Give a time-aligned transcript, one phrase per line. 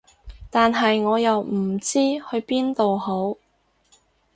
[0.49, 3.37] 但係我又唔知去邊度好